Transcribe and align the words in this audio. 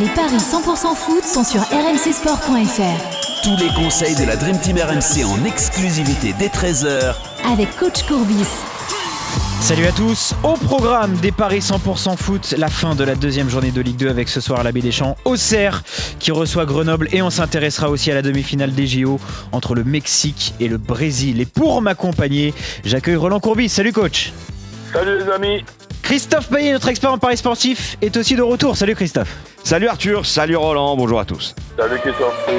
Les 0.00 0.06
paris 0.10 0.36
100% 0.36 0.94
foot 0.94 1.24
sont 1.24 1.42
sur 1.42 1.60
rmcsport.fr. 1.60 3.42
Tous 3.42 3.56
les 3.56 3.72
conseils 3.74 4.14
de 4.14 4.24
la 4.26 4.36
Dream 4.36 4.56
Team 4.60 4.76
RMC 4.76 5.24
en 5.24 5.44
exclusivité 5.44 6.32
dès 6.38 6.46
13h 6.46 7.16
avec 7.50 7.74
coach 7.76 8.04
Courbis. 8.04 8.46
Salut 9.60 9.86
à 9.86 9.92
tous, 9.92 10.36
au 10.44 10.52
programme 10.52 11.16
des 11.16 11.32
Paris 11.32 11.58
100% 11.58 12.16
foot, 12.16 12.54
la 12.56 12.68
fin 12.68 12.94
de 12.94 13.02
la 13.02 13.16
deuxième 13.16 13.48
journée 13.48 13.72
de 13.72 13.80
Ligue 13.80 13.96
2 13.96 14.08
avec 14.08 14.28
ce 14.28 14.40
soir 14.40 14.62
la 14.62 14.70
baie 14.70 14.82
des 14.82 14.92
Champs, 14.92 15.16
Auxerre 15.24 15.82
qui 16.20 16.30
reçoit 16.30 16.64
Grenoble 16.64 17.08
et 17.10 17.20
on 17.20 17.30
s'intéressera 17.30 17.90
aussi 17.90 18.12
à 18.12 18.14
la 18.14 18.22
demi-finale 18.22 18.72
des 18.72 18.86
JO 18.86 19.18
entre 19.50 19.74
le 19.74 19.82
Mexique 19.82 20.54
et 20.60 20.68
le 20.68 20.78
Brésil. 20.78 21.40
Et 21.40 21.46
pour 21.46 21.82
m'accompagner, 21.82 22.54
j'accueille 22.84 23.16
Roland 23.16 23.40
Courbis. 23.40 23.68
Salut 23.68 23.92
coach. 23.92 24.32
Salut 24.92 25.18
les 25.18 25.28
amis. 25.32 25.64
Christophe 26.02 26.48
Payet, 26.48 26.72
notre 26.72 26.88
expert 26.88 27.12
en 27.12 27.18
Paris 27.18 27.36
sportif, 27.36 27.98
est 28.00 28.16
aussi 28.16 28.36
de 28.36 28.42
retour. 28.42 28.76
Salut 28.76 28.94
Christophe. 28.94 29.36
Salut 29.68 29.88
Arthur, 29.88 30.24
salut 30.24 30.56
Roland, 30.56 30.96
bonjour 30.96 31.20
à 31.20 31.26
tous. 31.26 31.54
Salut 31.76 31.98
Christophe. 31.98 32.32
Bon, 32.46 32.54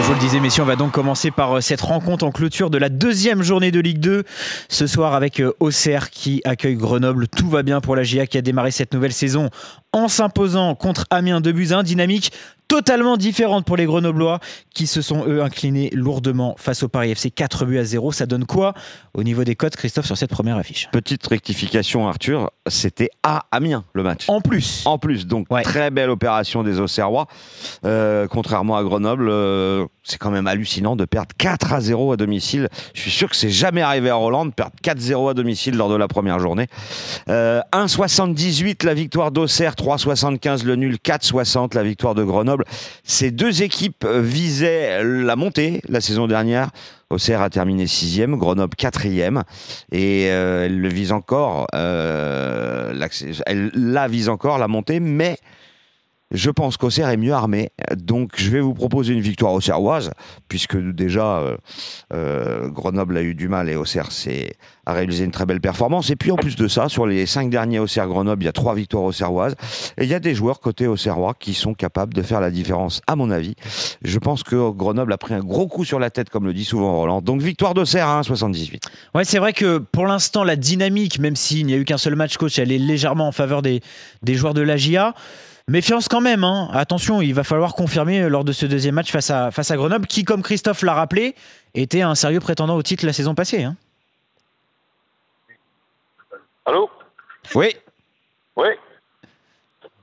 je 0.00 0.06
vous 0.06 0.12
le 0.14 0.20
disais, 0.20 0.38
messieurs, 0.38 0.62
on 0.62 0.66
va 0.66 0.76
donc 0.76 0.92
commencer 0.92 1.32
par 1.32 1.56
euh, 1.56 1.60
cette 1.60 1.80
rencontre 1.80 2.24
en 2.24 2.30
clôture 2.30 2.70
de 2.70 2.78
la 2.78 2.88
deuxième 2.88 3.42
journée 3.42 3.72
de 3.72 3.80
Ligue 3.80 3.98
2. 3.98 4.22
Ce 4.68 4.86
soir 4.86 5.14
avec 5.14 5.40
euh, 5.40 5.52
Auxerre 5.58 6.10
qui 6.10 6.40
accueille 6.44 6.76
Grenoble. 6.76 7.26
Tout 7.26 7.50
va 7.50 7.64
bien 7.64 7.80
pour 7.80 7.96
la 7.96 8.04
GIA 8.04 8.28
qui 8.28 8.38
a 8.38 8.42
démarré 8.42 8.70
cette 8.70 8.94
nouvelle 8.94 9.12
saison 9.12 9.50
en 9.92 10.06
s'imposant 10.06 10.76
contre 10.76 11.04
Amiens 11.10 11.40
de 11.40 11.50
Buzyn. 11.50 11.82
Dynamique 11.82 12.30
totalement 12.70 13.16
différente 13.16 13.64
pour 13.66 13.76
les 13.76 13.84
Grenoblois 13.84 14.38
qui 14.72 14.86
se 14.86 15.02
sont 15.02 15.24
eux 15.26 15.42
inclinés 15.42 15.90
lourdement 15.92 16.54
face 16.56 16.84
au 16.84 16.88
Paris 16.88 17.10
FC 17.10 17.32
4 17.32 17.64
buts 17.66 17.78
à 17.78 17.84
0. 17.84 18.12
Ça 18.12 18.26
donne 18.26 18.44
quoi 18.46 18.74
au 19.12 19.24
niveau 19.24 19.42
des 19.42 19.56
cotes, 19.56 19.74
Christophe, 19.74 20.06
sur 20.06 20.16
cette 20.16 20.30
première 20.30 20.56
affiche? 20.56 20.88
Petite 20.92 21.26
rectification, 21.26 22.06
Arthur, 22.06 22.50
c'était 22.68 23.10
à 23.24 23.46
Amiens 23.50 23.82
le 23.92 24.04
match. 24.04 24.26
En 24.28 24.40
plus. 24.40 24.82
En 24.86 24.98
plus, 24.98 25.26
donc 25.26 25.48
Ouais. 25.50 25.62
très 25.62 25.90
belle 25.90 26.10
opération 26.10 26.62
des 26.62 26.78
Auxerrois. 26.78 27.26
Euh, 27.84 28.28
contrairement 28.28 28.76
à 28.76 28.84
Grenoble, 28.84 29.28
euh, 29.28 29.84
c'est 30.04 30.18
quand 30.18 30.30
même 30.30 30.46
hallucinant 30.46 30.94
de 30.94 31.04
perdre 31.04 31.34
4 31.38 31.72
à 31.72 31.80
0 31.80 32.12
à 32.12 32.16
domicile. 32.16 32.68
Je 32.94 33.00
suis 33.00 33.10
sûr 33.10 33.28
que 33.28 33.34
c'est 33.34 33.50
jamais 33.50 33.82
arrivé 33.82 34.10
à 34.10 34.14
Roland 34.14 34.46
de 34.46 34.52
perdre 34.52 34.76
4-0 34.82 35.28
à 35.30 35.34
domicile 35.34 35.76
lors 35.76 35.88
de 35.88 35.96
la 35.96 36.06
première 36.06 36.38
journée. 36.38 36.68
Euh, 37.28 37.60
1,78 37.72 38.84
la 38.84 38.94
victoire 38.94 39.32
d'Auxerre, 39.32 39.74
3,75 39.74 40.62
le 40.64 40.76
nul, 40.76 40.98
4,60 41.02 41.74
la 41.74 41.82
victoire 41.82 42.14
de 42.14 42.22
Grenoble. 42.22 42.59
Ces 43.04 43.30
deux 43.30 43.62
équipes 43.62 44.04
euh, 44.04 44.20
visaient 44.20 45.02
la 45.02 45.36
montée 45.36 45.80
la 45.88 46.00
saison 46.00 46.26
dernière. 46.26 46.70
Auxerre 47.10 47.42
a 47.42 47.50
terminé 47.50 47.88
sixième, 47.88 48.36
Grenoble 48.36 48.76
quatrième, 48.76 49.42
et 49.90 50.28
euh, 50.30 50.66
elle 50.66 50.80
le 50.80 50.88
euh, 51.74 53.08
elle 53.46 53.70
la 53.74 54.06
vise 54.06 54.28
encore 54.28 54.58
la 54.58 54.68
montée, 54.68 55.00
mais 55.00 55.36
je 56.30 56.50
pense 56.50 56.76
qu'Auxerre 56.76 57.08
est 57.08 57.16
mieux 57.16 57.32
armé. 57.32 57.70
Donc 57.96 58.32
je 58.36 58.50
vais 58.50 58.60
vous 58.60 58.74
proposer 58.74 59.14
une 59.14 59.20
victoire 59.20 59.52
auxerroise, 59.52 60.12
puisque 60.48 60.76
déjà 60.76 61.38
euh, 61.38 61.56
euh, 62.12 62.68
Grenoble 62.68 63.16
a 63.16 63.22
eu 63.22 63.34
du 63.34 63.48
mal 63.48 63.68
et 63.68 63.76
Auxerre 63.76 64.08
a 64.86 64.92
réalisé 64.92 65.24
une 65.24 65.30
très 65.30 65.46
belle 65.46 65.60
performance. 65.60 66.10
Et 66.10 66.16
puis 66.16 66.30
en 66.30 66.36
plus 66.36 66.56
de 66.56 66.68
ça, 66.68 66.88
sur 66.88 67.06
les 67.06 67.26
cinq 67.26 67.50
derniers 67.50 67.78
Auxerre-Grenoble, 67.78 68.42
il 68.42 68.46
y 68.46 68.48
a 68.48 68.52
trois 68.52 68.74
victoires 68.74 69.04
auxerroises. 69.04 69.54
Et 69.98 70.04
il 70.04 70.08
y 70.08 70.14
a 70.14 70.20
des 70.20 70.34
joueurs 70.34 70.60
côté 70.60 70.86
auxerrois 70.86 71.34
qui 71.38 71.54
sont 71.54 71.74
capables 71.74 72.14
de 72.14 72.22
faire 72.22 72.40
la 72.40 72.50
différence, 72.50 73.02
à 73.06 73.16
mon 73.16 73.30
avis. 73.30 73.54
Je 74.02 74.18
pense 74.18 74.42
que 74.42 74.70
Grenoble 74.70 75.12
a 75.12 75.18
pris 75.18 75.34
un 75.34 75.40
gros 75.40 75.66
coup 75.66 75.84
sur 75.84 75.98
la 75.98 76.10
tête, 76.10 76.30
comme 76.30 76.46
le 76.46 76.54
dit 76.54 76.64
souvent 76.64 76.96
Roland. 76.96 77.22
Donc 77.22 77.40
victoire 77.40 77.74
d'Auxerre 77.74 78.08
à 78.08 78.20
1,78. 78.20 78.80
Ouais, 79.14 79.24
c'est 79.24 79.38
vrai 79.38 79.52
que 79.52 79.78
pour 79.78 80.06
l'instant, 80.06 80.44
la 80.44 80.56
dynamique, 80.56 81.18
même 81.18 81.36
s'il 81.36 81.66
n'y 81.66 81.74
a 81.74 81.76
eu 81.76 81.84
qu'un 81.84 81.98
seul 81.98 82.14
match 82.14 82.36
coach, 82.36 82.58
elle 82.58 82.72
est 82.72 82.78
légèrement 82.78 83.28
en 83.28 83.32
faveur 83.32 83.62
des, 83.62 83.80
des 84.22 84.34
joueurs 84.34 84.54
de 84.54 84.62
la 84.62 84.76
GIA. 84.76 85.14
Méfiance 85.70 86.08
quand 86.08 86.20
même, 86.20 86.42
hein. 86.42 86.68
attention, 86.72 87.22
il 87.22 87.32
va 87.32 87.44
falloir 87.44 87.74
confirmer 87.74 88.28
lors 88.28 88.42
de 88.42 88.50
ce 88.50 88.66
deuxième 88.66 88.96
match 88.96 89.12
face 89.12 89.30
à, 89.30 89.52
face 89.52 89.70
à 89.70 89.76
Grenoble, 89.76 90.08
qui, 90.08 90.24
comme 90.24 90.42
Christophe 90.42 90.82
l'a 90.82 90.94
rappelé, 90.94 91.36
était 91.74 92.02
un 92.02 92.16
sérieux 92.16 92.40
prétendant 92.40 92.74
au 92.74 92.82
titre 92.82 93.06
la 93.06 93.12
saison 93.12 93.36
passée. 93.36 93.62
hein. 93.62 93.76
Allô? 96.66 96.90
Oui, 97.54 97.76
Oui 98.56 98.66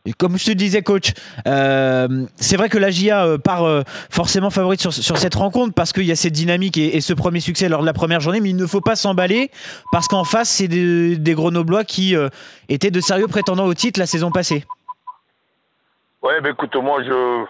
Et 0.05 0.13
comme 0.13 0.37
je 0.37 0.45
te 0.45 0.51
disais, 0.51 0.83
coach, 0.83 1.11
euh, 1.47 2.25
c'est 2.37 2.55
vrai 2.55 2.69
que 2.69 2.77
la 2.77 2.89
GIA 2.89 3.25
euh, 3.25 3.37
part 3.37 3.65
euh, 3.65 3.83
forcément 4.09 4.49
favorite 4.49 4.79
sur, 4.79 4.93
sur 4.93 5.17
cette 5.17 5.35
rencontre 5.35 5.73
parce 5.73 5.91
qu'il 5.91 6.05
y 6.05 6.13
a 6.13 6.15
cette 6.15 6.31
dynamique 6.31 6.77
et, 6.77 6.95
et 6.95 7.01
ce 7.01 7.11
premier 7.11 7.41
succès 7.41 7.67
lors 7.67 7.81
de 7.81 7.85
la 7.85 7.93
première 7.93 8.21
journée, 8.21 8.39
mais 8.39 8.51
il 8.51 8.55
ne 8.55 8.65
faut 8.65 8.79
pas 8.79 8.95
s'emballer 8.95 9.51
parce 9.91 10.07
qu'en 10.07 10.23
face, 10.23 10.47
c'est 10.47 10.69
des, 10.69 11.17
des 11.17 11.33
Grenoblois 11.33 11.83
qui 11.83 12.15
euh, 12.15 12.29
étaient 12.69 12.91
de 12.91 13.01
sérieux 13.01 13.27
prétendants 13.27 13.65
au 13.65 13.73
titre 13.73 13.99
la 13.99 14.07
saison 14.07 14.31
passée. 14.31 14.63
Ouais, 16.27 16.41
ben 16.41 16.51
écoute, 16.51 16.75
moi 16.75 17.01
je 17.03 17.45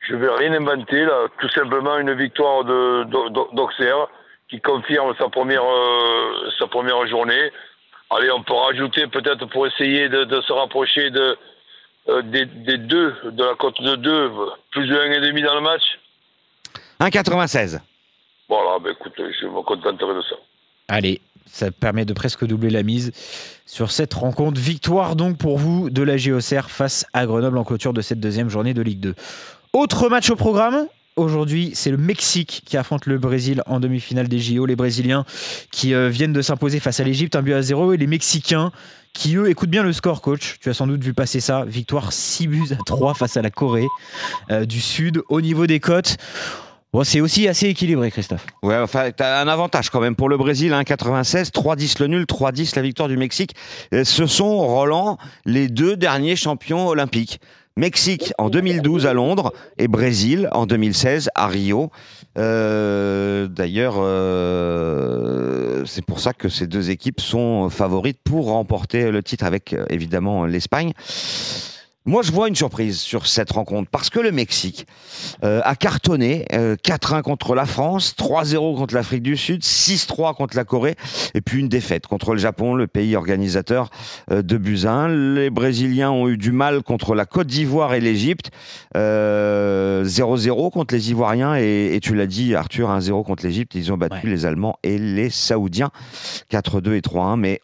je 0.00 0.14
vais 0.14 0.28
rien 0.28 0.52
inventer 0.52 1.04
là. 1.06 1.28
Tout 1.40 1.48
simplement 1.48 1.96
une 1.96 2.12
victoire 2.12 2.64
de 2.64 3.04
d'Auxerre 3.54 4.08
qui 4.50 4.60
confirme 4.60 5.14
sa 5.18 5.30
première 5.30 5.64
euh, 5.64 6.50
sa 6.58 6.66
première 6.66 7.06
journée. 7.06 7.50
Allez, 8.10 8.30
on 8.30 8.42
peut 8.42 8.52
rajouter 8.52 9.06
peut-être 9.06 9.46
pour 9.46 9.66
essayer 9.66 10.10
de, 10.10 10.24
de 10.24 10.40
se 10.42 10.52
rapprocher 10.52 11.08
de 11.08 11.38
euh, 12.08 12.20
des, 12.20 12.44
des 12.44 12.76
deux 12.76 13.14
de 13.24 13.42
la 13.42 13.54
cote 13.54 13.80
de 13.80 13.94
deux 13.96 14.30
plus 14.70 14.86
de 14.86 14.96
un 14.98 15.12
et 15.12 15.20
demi 15.20 15.40
dans 15.40 15.54
le 15.54 15.62
match. 15.62 15.98
1,96. 17.00 17.80
Voilà, 18.50 18.78
ben 18.80 18.90
écoute, 18.92 19.14
je 19.16 19.46
me 19.46 19.62
contenterai 19.62 20.12
de 20.12 20.22
ça. 20.22 20.36
Allez, 20.88 21.22
ça 21.52 21.70
permet 21.70 22.04
de 22.04 22.12
presque 22.12 22.46
doubler 22.46 22.70
la 22.70 22.82
mise 22.82 23.12
sur 23.66 23.90
cette 23.90 24.14
rencontre. 24.14 24.60
Victoire 24.60 25.16
donc 25.16 25.36
pour 25.36 25.58
vous 25.58 25.90
de 25.90 26.02
la 26.02 26.16
GOCR 26.16 26.70
face 26.70 27.06
à 27.12 27.26
Grenoble 27.26 27.58
en 27.58 27.64
clôture 27.64 27.92
de 27.92 28.00
cette 28.00 28.20
deuxième 28.20 28.48
journée 28.48 28.74
de 28.74 28.82
Ligue 28.82 29.00
2. 29.00 29.14
Autre 29.72 30.08
match 30.08 30.30
au 30.30 30.36
programme. 30.36 30.86
Aujourd'hui, 31.16 31.72
c'est 31.74 31.90
le 31.90 31.96
Mexique 31.96 32.62
qui 32.64 32.76
affronte 32.76 33.04
le 33.06 33.18
Brésil 33.18 33.62
en 33.66 33.80
demi-finale 33.80 34.28
des 34.28 34.38
JO. 34.38 34.64
Les 34.64 34.76
Brésiliens 34.76 35.24
qui 35.70 35.92
euh, 35.92 36.08
viennent 36.08 36.32
de 36.32 36.40
s'imposer 36.40 36.80
face 36.80 37.00
à 37.00 37.04
l'Égypte, 37.04 37.36
un 37.36 37.42
but 37.42 37.52
à 37.52 37.62
zéro. 37.62 37.92
Et 37.92 37.96
les 37.96 38.06
Mexicains 38.06 38.72
qui, 39.12 39.36
eux, 39.36 39.50
écoutent 39.50 39.70
bien 39.70 39.82
le 39.82 39.92
score, 39.92 40.22
coach. 40.22 40.56
Tu 40.60 40.70
as 40.70 40.74
sans 40.74 40.86
doute 40.86 41.02
vu 41.02 41.12
passer 41.12 41.40
ça. 41.40 41.64
Victoire 41.66 42.12
6 42.12 42.46
buts 42.46 42.68
à 42.70 42.76
3 42.86 43.14
face 43.14 43.36
à 43.36 43.42
la 43.42 43.50
Corée 43.50 43.88
euh, 44.50 44.64
du 44.64 44.80
Sud. 44.80 45.22
Au 45.28 45.40
niveau 45.40 45.66
des 45.66 45.80
cotes, 45.80 46.16
c'est 47.04 47.20
aussi 47.20 47.46
assez 47.48 47.68
équilibré, 47.68 48.10
Christophe. 48.10 48.46
Ouais, 48.62 48.76
enfin, 48.76 49.10
un 49.20 49.48
avantage 49.48 49.90
quand 49.90 50.00
même 50.00 50.16
pour 50.16 50.28
le 50.28 50.36
Brésil, 50.36 50.72
1,96, 50.72 51.50
3,10 51.52 52.00
le 52.00 52.06
nul, 52.08 52.24
3,10 52.24 52.74
la 52.76 52.82
victoire 52.82 53.08
du 53.08 53.16
Mexique. 53.16 53.54
Euh, 53.94 54.04
Ce 54.04 54.26
sont, 54.26 54.58
Roland, 54.58 55.16
les 55.44 55.68
deux 55.68 55.96
derniers 55.96 56.36
champions 56.36 56.88
olympiques. 56.88 57.40
Mexique 57.76 58.32
en 58.36 58.50
2012 58.50 59.06
à 59.06 59.12
Londres 59.14 59.52
et 59.78 59.86
Brésil 59.86 60.48
en 60.52 60.66
2016 60.66 61.30
à 61.36 61.46
Rio. 61.46 61.90
Euh, 62.36 63.46
D'ailleurs, 63.46 63.94
euh, 63.98 65.84
c'est 65.86 66.04
pour 66.04 66.18
ça 66.18 66.32
que 66.32 66.48
ces 66.48 66.66
deux 66.66 66.90
équipes 66.90 67.20
sont 67.20 67.70
favorites 67.70 68.18
pour 68.22 68.46
remporter 68.46 69.10
le 69.12 69.22
titre 69.22 69.44
avec 69.44 69.74
évidemment 69.88 70.44
l'Espagne. 70.44 70.92
Moi, 72.06 72.22
je 72.22 72.32
vois 72.32 72.48
une 72.48 72.54
surprise 72.56 72.98
sur 72.98 73.26
cette 73.26 73.52
rencontre 73.52 73.90
parce 73.90 74.08
que 74.08 74.20
le 74.20 74.32
Mexique 74.32 74.86
euh, 75.44 75.60
a 75.64 75.76
cartonné 75.76 76.46
euh, 76.54 76.74
4-1 76.76 77.20
contre 77.20 77.54
la 77.54 77.66
France, 77.66 78.14
3-0 78.18 78.74
contre 78.76 78.94
l'Afrique 78.94 79.22
du 79.22 79.36
Sud, 79.36 79.60
6-3 79.62 80.34
contre 80.34 80.56
la 80.56 80.64
Corée 80.64 80.96
et 81.34 81.42
puis 81.42 81.60
une 81.60 81.68
défaite 81.68 82.06
contre 82.06 82.32
le 82.32 82.38
Japon, 82.38 82.74
le 82.74 82.86
pays 82.86 83.14
organisateur 83.16 83.90
euh, 84.30 84.40
de 84.40 84.56
Buzyn. 84.56 85.08
Les 85.08 85.50
Brésiliens 85.50 86.10
ont 86.10 86.26
eu 86.28 86.38
du 86.38 86.52
mal 86.52 86.82
contre 86.82 87.14
la 87.14 87.26
Côte 87.26 87.48
d'Ivoire 87.48 87.92
et 87.92 88.00
l'Égypte, 88.00 88.50
euh, 88.96 90.02
0-0 90.04 90.70
contre 90.72 90.94
les 90.94 91.10
Ivoiriens 91.10 91.56
et, 91.58 91.94
et 91.94 92.00
tu 92.00 92.14
l'as 92.14 92.26
dit 92.26 92.54
Arthur, 92.54 92.88
1-0 92.88 93.24
contre 93.24 93.44
l'Égypte. 93.44 93.74
Ils 93.74 93.92
ont 93.92 93.98
battu 93.98 94.26
Ouais. 94.26 94.32
les 94.32 94.46
Allemands 94.46 94.76
et 94.82 94.96
les 94.98 95.28
Saoudiens, 95.28 95.90
4-2 96.50 96.94
et 96.94 97.00
3-1. 97.02 97.36
Mais 97.38 97.60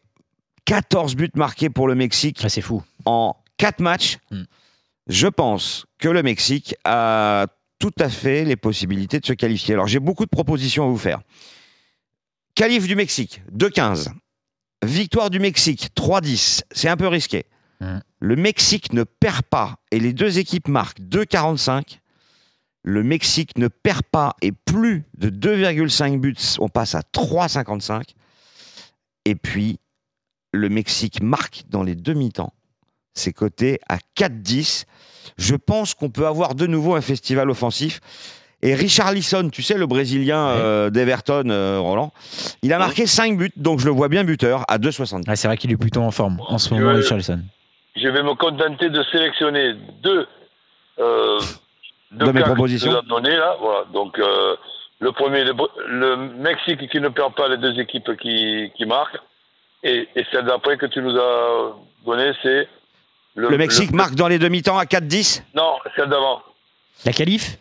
14 0.67 1.17
buts 1.17 1.31
marqués 1.37 1.71
pour 1.71 1.89
le 1.89 1.95
Mexique 1.95 2.41
Ah, 2.45 2.51
c'est 2.51 2.61
fou. 2.61 2.83
en 3.07 3.35
quatre 3.56 3.81
matchs, 3.81 4.19
Mm. 4.31 4.43
je 5.08 5.26
pense 5.29 5.87
que 5.99 6.08
le 6.08 6.23
Mexique 6.23 6.75
a 6.85 7.47
tout 7.79 7.93
à 7.99 8.08
fait 8.08 8.44
les 8.44 8.56
possibilités 8.56 9.20
de 9.20 9.26
se 9.26 9.32
qualifier. 9.32 9.75
Alors 9.75 9.87
j'ai 9.87 10.00
beaucoup 10.00 10.25
de 10.25 10.31
propositions 10.31 10.85
à 10.85 10.88
vous 10.88 10.99
faire. 10.99 11.20
Qualif 12.55 12.87
du 12.87 12.97
Mexique, 12.97 13.43
2-15. 13.53 14.08
Victoire 14.85 15.31
du 15.31 15.38
Mexique, 15.41 15.91
3-10. 15.94 16.62
C'est 16.70 16.88
un 16.88 16.97
peu 16.97 17.08
risqué. 17.08 17.47
Mm. 17.81 17.99
Le 18.20 18.37
Mexique 18.37 18.93
ne 18.93 19.05
perd 19.05 19.43
pas 19.43 19.76
et 19.91 20.00
les 20.00 20.12
deux 20.12 20.38
équipes 20.38 20.69
marquent 20.69 21.00
2,45. 21.00 21.99
Le 22.82 23.03
Mexique 23.03 23.58
ne 23.58 23.69
perd 23.69 24.03
pas 24.05 24.37
et 24.43 24.53
plus 24.53 25.05
de 25.19 25.29
2,5 25.29 26.19
buts, 26.20 26.37
on 26.61 26.69
passe 26.69 26.94
à 26.94 27.00
3,55. 27.12 28.14
Et 29.25 29.35
puis, 29.35 29.81
le 30.53 30.69
Mexique 30.69 31.20
marque 31.20 31.64
dans 31.69 31.82
les 31.82 31.97
demi-temps. 31.97 32.55
C'est 33.17 33.33
coté 33.33 33.81
à 33.89 33.97
4,10. 34.17 34.85
Je 35.39 35.57
pense 35.57 35.95
qu'on 35.95 36.11
peut 36.11 36.27
avoir 36.27 36.55
de 36.55 36.67
nouveau 36.67 36.95
un 36.95 37.01
festival 37.01 37.51
offensif. 37.51 38.01
Et 38.63 38.75
Richard 38.75 39.13
Lisson, 39.13 39.51
tu 39.53 39.63
sais, 39.63 39.77
le 39.77 39.87
Brésilien 39.87 40.47
Ouais. 40.55 40.61
euh, 40.61 40.91
d'Everton, 40.91 41.45
euh, 41.51 41.79
Roland, 41.79 42.13
il 42.63 42.73
a 42.73 42.79
marqué 42.79 43.07
5 43.07 43.37
buts, 43.37 43.53
donc 43.57 43.81
je 43.81 43.87
le 43.87 43.91
vois 43.93 44.09
bien 44.09 44.25
buteur 44.25 44.65
à 44.69 44.79
2,70. 44.79 45.29
Ouais, 45.29 45.37
c'est 45.37 45.47
vrai 45.49 45.57
qu'il 45.57 45.71
est 45.73 45.77
plutôt 45.77 46.01
en 46.01 46.11
forme 46.11 46.41
en 46.49 46.59
ce 46.59 46.73
moment, 46.73 46.87
Ouais. 46.89 46.97
Richarlison. 46.97 47.41
je 47.97 48.09
vais 48.09 48.23
me 48.23 48.35
contenter 48.35 48.89
de 48.91 49.03
sélectionner 49.13 49.75
deux, 50.03 50.27
euh, 50.99 51.39
deux 52.13 52.27
De 52.27 52.33
mes 52.33 52.41
que 52.41 52.47
propositions. 52.47 52.91
nous 52.93 52.97
as 52.99 53.03
donnés, 53.03 53.37
là. 53.37 53.57
Voilà. 53.61 53.85
Donc, 53.93 54.19
euh, 54.19 54.57
le 55.01 55.13
premier, 55.13 55.45
le, 55.45 55.53
le 55.89 56.17
Mexique 56.39 56.89
qui 56.91 56.99
ne 57.01 57.09
perd 57.09 57.35
pas 57.35 57.49
les 57.49 57.59
deux 57.59 57.79
équipes 57.79 58.17
qui, 58.21 58.73
qui 58.77 58.87
marquent. 58.87 59.19
Et, 59.83 60.09
et 60.17 60.25
celle 60.33 60.47
d'après 60.47 60.79
que 60.79 60.87
tu 60.87 61.01
nous 61.03 61.15
as 61.17 61.77
donné, 62.07 62.33
c'est. 62.43 62.69
Le 63.37 63.56
Mexique 63.59 63.93
marque 63.93 64.15
dans 64.15 64.29
les 64.29 64.38
demi-temps 64.38 64.79
à 64.79 64.85
4-10 64.85 65.43
Non, 65.55 65.75
celle 65.94 66.09
d'avant. 66.09 66.43
La 67.05 67.12
qualif 67.12 67.59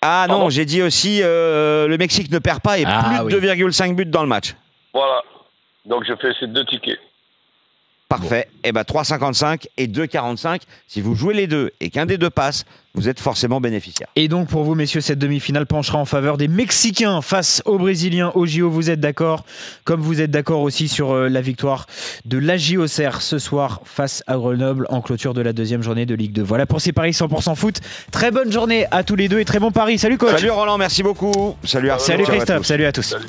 Ah 0.00 0.26
non, 0.28 0.34
Pardon 0.34 0.50
j'ai 0.50 0.64
dit 0.64 0.82
aussi 0.82 1.20
euh, 1.22 1.88
le 1.88 1.98
Mexique 1.98 2.30
ne 2.30 2.38
perd 2.38 2.60
pas 2.60 2.78
et 2.78 2.84
Ah, 2.86 3.22
plus 3.26 3.34
de 3.34 3.40
oui. 3.40 3.46
2,5 3.70 3.94
buts 3.96 4.06
dans 4.06 4.22
le 4.22 4.28
match. 4.28 4.54
Voilà. 4.92 5.22
Donc, 5.84 6.04
je 6.08 6.14
fais 6.14 6.32
ces 6.38 6.46
deux 6.46 6.64
tickets. 6.64 6.98
Parfait. 8.18 8.48
Et 8.62 8.72
ben 8.72 8.82
3,55 8.82 9.66
et 9.76 9.86
2,45. 9.86 10.60
Si 10.88 11.00
vous 11.00 11.14
jouez 11.14 11.34
les 11.34 11.46
deux 11.46 11.70
et 11.80 11.90
qu'un 11.90 12.06
des 12.06 12.18
deux 12.18 12.30
passe, 12.30 12.64
vous 12.94 13.08
êtes 13.08 13.18
forcément 13.18 13.60
bénéficiaire. 13.60 14.08
Et 14.14 14.28
donc 14.28 14.48
pour 14.48 14.62
vous, 14.62 14.74
messieurs, 14.74 15.00
cette 15.00 15.18
demi-finale 15.18 15.66
penchera 15.66 15.98
en 15.98 16.04
faveur 16.04 16.36
des 16.36 16.46
Mexicains 16.46 17.20
face 17.22 17.60
aux 17.64 17.76
Brésiliens 17.76 18.30
au 18.34 18.46
JO. 18.46 18.70
Vous 18.70 18.88
êtes 18.88 19.00
d'accord? 19.00 19.44
Comme 19.84 20.00
vous 20.00 20.20
êtes 20.20 20.30
d'accord 20.30 20.60
aussi 20.60 20.86
sur 20.86 21.12
euh, 21.12 21.28
la 21.28 21.40
victoire 21.40 21.86
de 22.24 22.38
l'AJ 22.38 22.76
Auxerre 22.76 23.20
ce 23.20 23.38
soir 23.38 23.80
face 23.84 24.22
à 24.26 24.36
Grenoble 24.36 24.86
en 24.90 25.00
clôture 25.00 25.34
de 25.34 25.40
la 25.40 25.52
deuxième 25.52 25.82
journée 25.82 26.06
de 26.06 26.14
Ligue 26.14 26.32
2. 26.32 26.42
Voilà 26.42 26.66
pour 26.66 26.80
ces 26.80 26.92
paris 26.92 27.10
100% 27.10 27.56
foot. 27.56 27.80
Très 28.12 28.30
bonne 28.30 28.52
journée 28.52 28.86
à 28.92 29.02
tous 29.02 29.16
les 29.16 29.28
deux 29.28 29.40
et 29.40 29.44
très 29.44 29.58
bon 29.58 29.72
pari. 29.72 29.98
Salut 29.98 30.18
coach 30.18 30.36
Salut 30.36 30.50
Roland, 30.50 30.78
merci 30.78 31.02
beaucoup. 31.02 31.56
Salut 31.64 31.90
Arthur. 31.90 32.06
Salut 32.06 32.24
Christophe, 32.24 32.64
salut 32.64 32.84
à 32.84 32.92
tous. 32.92 33.02
Salut. 33.02 33.26